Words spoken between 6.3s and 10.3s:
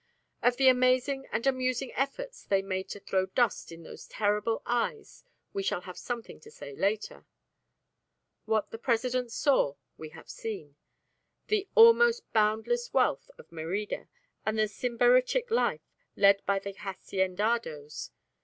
to say later. What the President saw, we have